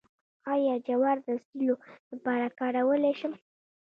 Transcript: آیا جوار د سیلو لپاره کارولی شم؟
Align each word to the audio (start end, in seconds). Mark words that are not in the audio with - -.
آیا 0.53 0.73
جوار 0.87 1.17
د 1.27 1.29
سیلو 1.45 1.75
لپاره 2.11 2.45
کارولی 2.59 3.13
شم؟ 3.19 3.33